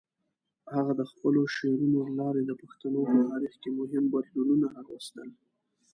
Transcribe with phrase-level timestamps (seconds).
[0.75, 5.29] هغه د خپلو شعرونو له لارې د پښتنو په تاریخ کې مهم بدلونونه راوستل.